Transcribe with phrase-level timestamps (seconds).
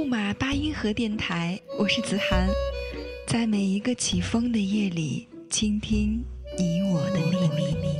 [0.00, 2.48] 木马八音盒电台，我是子涵，
[3.26, 6.24] 在每一个起风的夜里，倾听
[6.56, 7.20] 你我的
[7.54, 7.98] 秘密。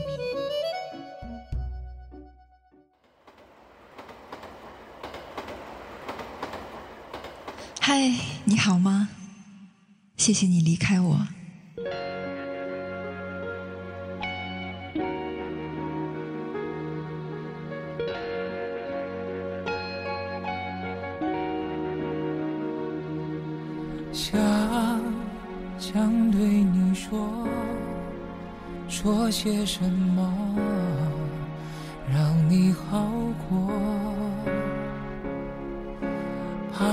[7.79, 8.11] 嗨，
[8.47, 9.11] 你好吗？
[10.17, 11.29] 谢谢你离开我。
[25.81, 27.19] 想对你说，
[28.87, 30.31] 说些什么
[32.13, 33.09] 让你好
[33.49, 33.73] 过？
[36.71, 36.85] 怕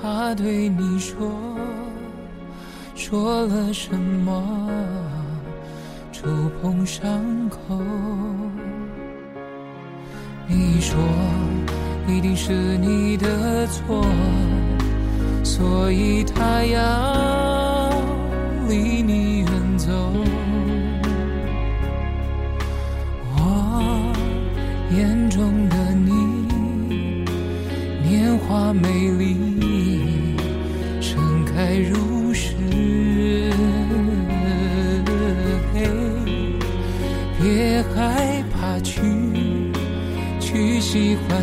[0.00, 1.30] 怕对你说，
[2.94, 4.42] 说了什么
[6.12, 6.26] 触
[6.62, 7.78] 碰伤口？
[10.48, 10.98] 你说
[12.08, 14.02] 一定是你的错。
[15.44, 17.92] 所以他要
[18.68, 19.92] 离你远走，
[23.36, 24.12] 我
[24.96, 26.12] 眼中的你，
[28.02, 29.36] 年华美丽，
[31.00, 32.54] 盛开如诗。
[37.40, 39.02] 别害怕去，
[40.40, 41.33] 去喜欢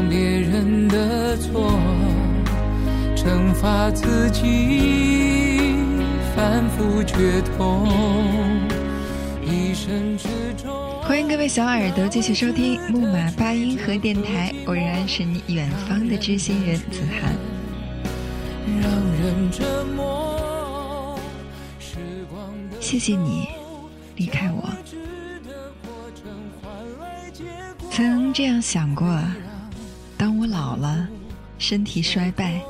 [0.00, 1.78] 让别人的错
[3.14, 5.74] 惩罚自己，
[6.34, 7.86] 反复决痛，
[9.44, 10.72] 一生之中。
[11.02, 17.34] 欢迎各位小耳朵继续收听木马八音盒电台，我仍然是你远方的知心人子涵。
[22.80, 23.48] 谢谢你
[24.16, 24.66] 离开我。
[27.90, 29.06] 曾这样想过，
[30.20, 31.08] 当我老了，
[31.58, 32.60] 身体衰败，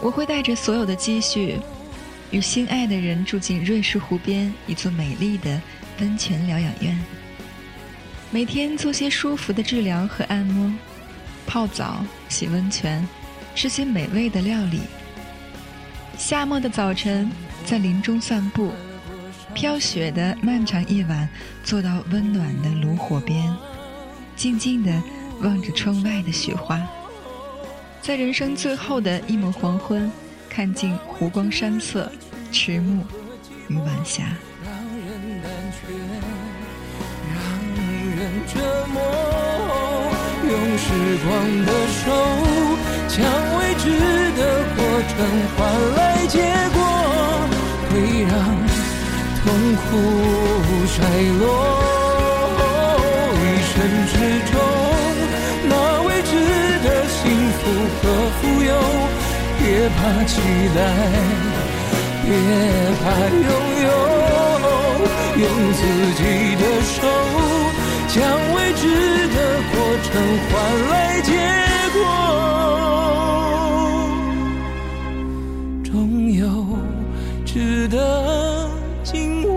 [0.00, 1.58] 我会带着所有的积蓄，
[2.30, 5.60] 与心爱的人住进瑞士湖边一座美丽的
[6.00, 6.98] 温泉疗养院，
[8.30, 10.72] 每天做些舒服的治疗和按摩，
[11.46, 13.06] 泡澡、洗温泉，
[13.54, 14.80] 吃些美味的料理。
[16.16, 17.30] 夏末的早晨，
[17.66, 18.72] 在林中散步，
[19.52, 21.28] 飘雪的漫长夜晚，
[21.62, 23.54] 坐到温暖的炉火边。
[24.34, 25.02] 静静的
[25.42, 26.80] 望着窗外的雪花，
[28.00, 30.10] 在人生最后的一抹黄昏，
[30.48, 32.10] 看尽湖光山色、
[32.50, 33.04] 迟暮
[33.68, 34.24] 与晚霞。
[34.64, 35.92] 让人难却，
[37.32, 37.36] 让
[38.16, 38.54] 人折
[38.92, 38.96] 磨
[40.48, 40.86] 用时
[41.26, 41.30] 光
[41.66, 42.02] 的手，
[43.08, 43.16] 将
[43.58, 43.84] 未知
[44.36, 44.40] 的
[44.74, 45.14] 过程
[45.56, 45.58] 换
[45.96, 45.98] 来
[46.28, 46.34] 结
[46.74, 46.78] 果，
[47.90, 47.92] 会
[48.24, 48.32] 让
[49.42, 49.44] 痛
[49.76, 49.86] 苦
[50.86, 50.96] 衰
[51.38, 51.75] 落。
[59.86, 60.40] 别怕期
[60.74, 60.80] 待，
[62.24, 62.28] 别
[63.04, 63.48] 怕拥
[63.84, 63.88] 有，
[65.38, 65.80] 用自
[66.16, 66.22] 己
[66.56, 66.98] 的手，
[68.08, 68.18] 将
[68.52, 68.82] 未知
[69.28, 69.36] 的
[69.70, 70.10] 过程
[70.50, 70.50] 换
[70.90, 70.92] 来
[71.22, 71.30] 结
[71.94, 72.02] 果，
[75.84, 76.66] 终有
[77.44, 78.68] 值得
[79.04, 79.54] 紧握。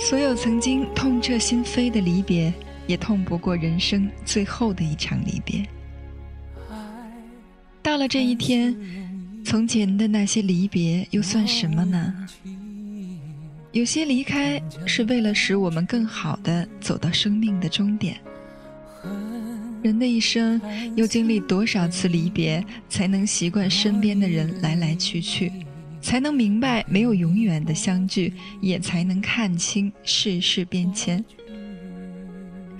[0.00, 2.52] 所有曾经痛彻心扉的离别，
[2.88, 5.64] 也痛不过人生最后的一场离别。
[7.92, 8.74] 到了这一天，
[9.44, 12.26] 从前的那些离别又算什么呢？
[13.72, 18.16] 有些离开是为了使我们更好的走到生命的终点。
[19.82, 20.58] 人的一生
[20.96, 25.52] 又经历多少次离别，才能习惯身边的人来来去去？
[26.00, 31.22] 才能明白没有永远的相聚，也才能看清世事变迁。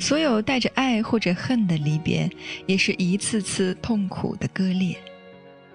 [0.03, 2.29] 所有带着爱或者恨的离别，
[2.67, 4.97] 也是一次次痛苦的割裂。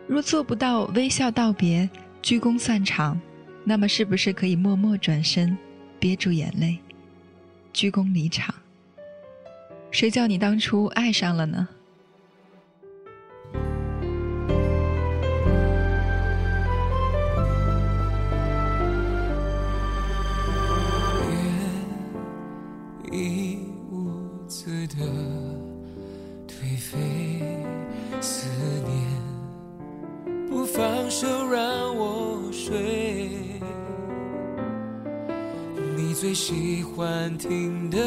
[0.06, 1.90] 若做不到微笑道别、
[2.22, 3.18] 鞠躬散场，
[3.64, 5.58] 那么是不是可以默默转身，
[5.98, 6.78] 憋住眼泪，
[7.72, 8.54] 鞠躬离场？
[9.92, 11.66] 谁叫你当初爱上了呢？
[23.18, 23.58] 一
[23.92, 24.12] 屋
[24.48, 24.96] 子的
[26.48, 27.42] 颓废
[28.22, 28.48] 思
[28.86, 28.96] 念，
[30.48, 33.32] 不放手让我睡。
[35.96, 37.98] 你最喜欢听的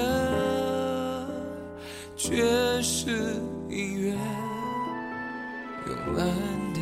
[2.15, 3.11] 爵士
[3.69, 4.15] 音乐，
[5.87, 6.25] 慵懒
[6.73, 6.81] 的，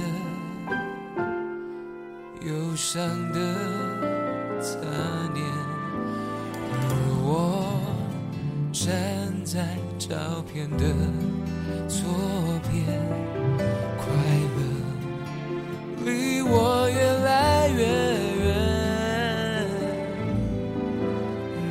[2.46, 3.00] 忧伤
[3.32, 3.40] 的
[4.60, 5.17] 残。
[9.50, 9.64] 在
[9.98, 10.14] 照
[10.52, 10.84] 片的
[11.88, 12.04] 左
[12.70, 12.84] 边，
[13.96, 14.04] 快
[14.54, 14.60] 乐
[16.04, 17.80] 离我越来越
[18.44, 18.46] 远。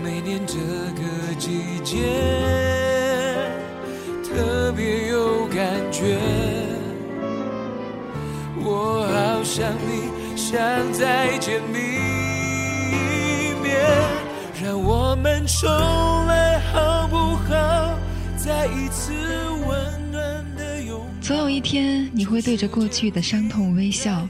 [0.04, 0.58] 每年这
[0.96, 1.02] 个
[1.38, 1.98] 季节
[4.24, 6.18] 特别有感觉，
[8.60, 10.58] 我好想你，想
[10.94, 11.78] 再见你
[12.90, 13.78] 一面，
[14.64, 15.70] 让我们重
[21.22, 24.26] 总有一天，你会对着过去的伤痛微笑，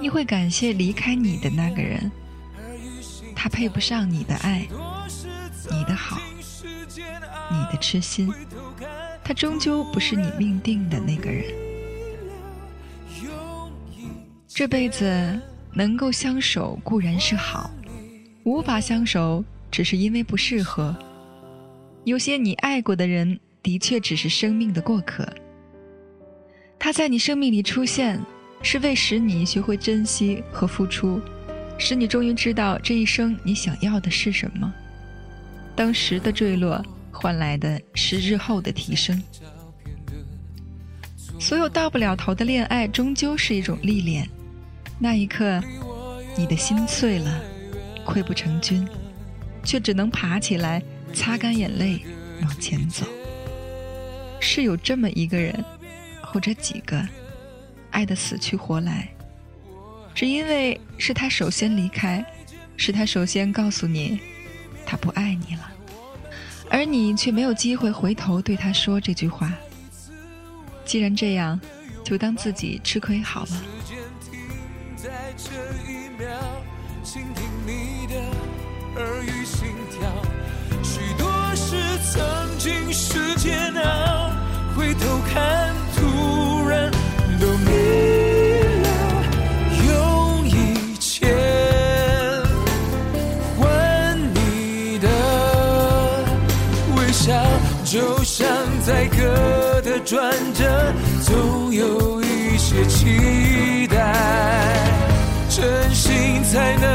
[0.00, 2.10] 你会感谢离开你的那个人，
[3.36, 4.66] 他配不上你的爱，
[5.70, 6.18] 你的好，
[7.50, 8.32] 你的痴心，
[9.22, 11.44] 他终究不是你命定的那个人。
[14.48, 15.38] 这辈子
[15.74, 17.70] 能够相守固然是好，
[18.44, 20.96] 无法相守只是因为不适合。
[22.04, 25.26] 有些你爱过的人，的确只是生命的过客。
[26.78, 28.20] 他在你生命里出现，
[28.62, 31.18] 是为使你学会珍惜和付出，
[31.78, 34.72] 使你终于知道这一生你想要的是什么。
[35.74, 39.22] 当时的坠落换来的是日后的提升。
[41.40, 44.28] 所有到不了头的恋爱，终究是一种历练。
[44.98, 45.60] 那一刻，
[46.36, 47.40] 你的心碎了，
[48.06, 48.86] 溃不成军，
[49.64, 50.82] 却只能爬起来，
[51.14, 52.04] 擦干眼泪，
[52.42, 53.06] 往前走。
[54.40, 55.64] 是有这么一个人，
[56.20, 57.02] 或者几个，
[57.90, 59.08] 爱得死去活来，
[60.14, 62.24] 只因为是他首先离开，
[62.76, 64.20] 是他首先告诉你，
[64.84, 65.72] 他不爱你了，
[66.68, 69.52] 而你却没有机会回头对他说这句话。
[70.84, 71.58] 既然这样，
[72.04, 73.62] 就当自己吃亏好了。
[84.84, 86.90] 回头看，突然
[87.40, 87.72] 都明
[88.82, 88.88] 了。
[89.86, 91.26] 用一切
[93.58, 93.64] 换
[94.34, 95.08] 你的
[96.96, 97.32] 微笑，
[97.82, 98.46] 就像
[98.84, 100.92] 在歌的转折，
[101.22, 103.96] 总有一些期待，
[105.48, 106.93] 真心才能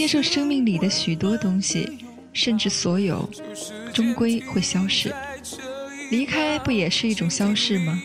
[0.00, 1.98] 接受生命里的许多东西，
[2.32, 3.28] 甚至所有，
[3.92, 5.14] 终归会消逝。
[6.10, 8.00] 离开不也是一种消逝吗？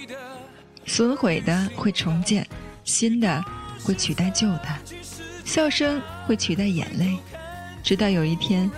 [0.85, 2.45] 损毁的会重建，
[2.83, 3.41] 新的
[3.81, 4.67] 会取代旧的，
[5.45, 7.17] 笑声会取代眼泪，
[7.81, 8.69] 直到有一天，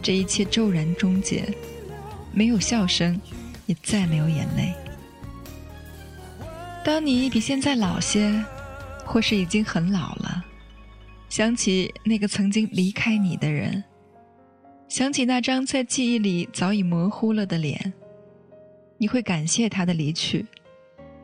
[0.00, 1.44] 这一切骤然终结，
[2.32, 3.20] 没有笑声，
[3.66, 4.72] 也再没有眼泪。
[6.82, 8.42] 当你比现在老些，
[9.04, 10.42] 或是已经很老了，
[11.32, 13.82] 想起那个曾经离开你的人，
[14.86, 17.94] 想起那张在记忆里早已模糊了的脸，
[18.98, 20.44] 你会感谢他的离去，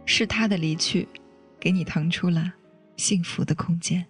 [0.07, 1.07] 是他的离去，
[1.61, 2.55] 给你腾出了
[2.97, 4.03] 幸福的空间。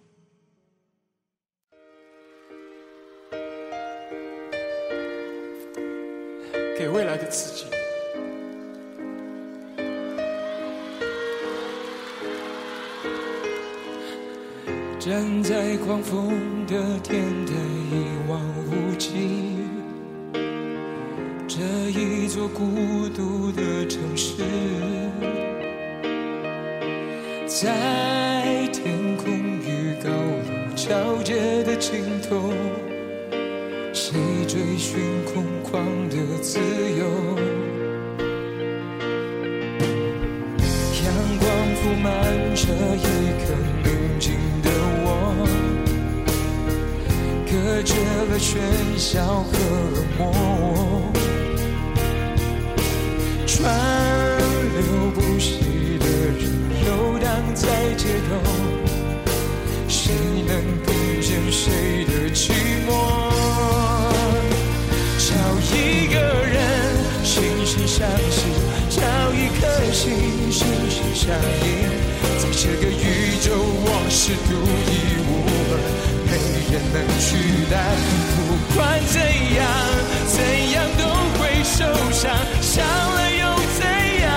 [6.77, 7.78] 给未来的自己。
[14.99, 16.29] 站在狂风
[16.67, 17.53] 的天台，
[17.89, 18.37] 一望
[18.67, 19.55] 无际，
[21.47, 21.57] 这
[21.97, 24.43] 一座孤独的城市，
[27.47, 32.51] 在天空与高楼交接的尽头。
[33.93, 34.99] 谁追寻
[35.33, 35.79] 空旷
[36.09, 37.05] 的自由？
[41.05, 41.07] 阳
[41.39, 42.11] 光铺满
[42.53, 43.07] 这一
[47.89, 48.53] 绝了喧
[48.99, 49.51] 嚣和
[49.95, 50.21] 冷漠。
[53.47, 53.57] 川
[54.75, 54.79] 流
[55.15, 55.57] 不息
[55.97, 56.05] 的
[56.37, 56.39] 人
[56.85, 57.65] 游荡在
[57.97, 58.29] 街头，
[59.87, 60.13] 谁
[60.45, 60.51] 能
[60.85, 60.87] 听
[61.19, 62.51] 见谁的寂
[62.87, 62.89] 寞？
[65.17, 65.33] 找
[65.73, 65.73] 一
[66.13, 66.15] 个
[66.45, 66.55] 人
[67.23, 68.37] 心心相惜，
[68.91, 69.01] 找
[69.33, 70.05] 一颗心
[70.51, 71.25] 心心相
[71.65, 71.67] 印。
[72.37, 74.51] 在这个宇宙，我是独
[77.69, 79.61] 不管怎样，
[80.27, 80.37] 怎
[80.71, 81.03] 样都
[81.37, 83.43] 会受伤，伤了又
[83.77, 83.85] 怎
[84.21, 84.27] 样？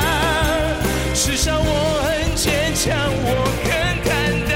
[1.15, 1.65] 至少我
[2.03, 2.93] 很坚强，
[3.25, 3.27] 我
[3.65, 3.71] 很
[4.05, 4.11] 坦
[4.51, 4.53] 荡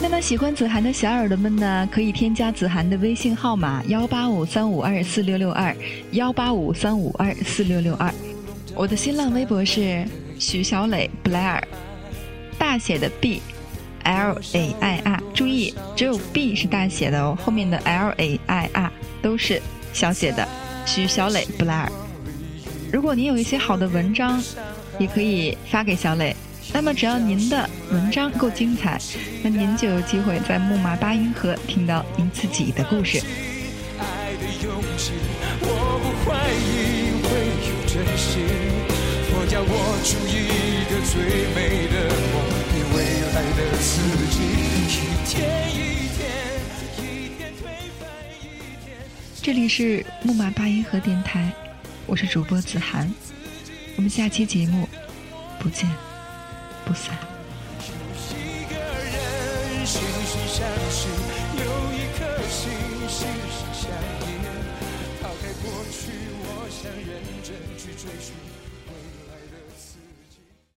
[0.00, 5.76] 那么喜欢子涵的小耳朵们呢，可以添加子涵的微信号码幺八五三五二四六六二
[6.12, 8.10] 幺八五三五二四六六二。
[8.74, 10.06] 我的新浪微博是
[10.38, 11.60] 徐小磊 Blair，
[12.62, 13.42] 大写的 B
[14.04, 19.60] L A I R，注意只有 B 是大写的哦，后面的 L A I R 都是
[19.92, 20.46] 小写的。
[20.86, 21.92] 徐小磊布莱尔
[22.92, 24.40] 如果您有一些好的文章，
[24.96, 26.36] 也可以发给小磊。
[26.72, 28.96] 那么只要您的文章够精彩，
[29.42, 33.20] 那您就有机会在木马八音盒听到您自己的故事。
[33.98, 35.10] 爱的勇气，
[35.62, 37.28] 我不怀疑会
[37.68, 38.81] 有真心。
[39.52, 39.66] 要握
[40.02, 41.20] 住一个最
[41.54, 42.34] 美的梦，
[42.72, 43.04] 给未
[43.34, 45.30] 来的自己，一天
[45.68, 45.76] 一
[46.16, 46.24] 天，
[46.96, 47.68] 一天推
[48.00, 48.08] 翻
[48.40, 48.42] 一
[48.82, 48.96] 天。
[49.42, 51.52] 这里是木马八音盒电台，
[52.06, 53.12] 我是主播子涵，
[53.96, 54.88] 我们下期节目
[55.58, 55.86] 不见
[56.86, 57.14] 不散。
[67.94, 68.51] 追寻。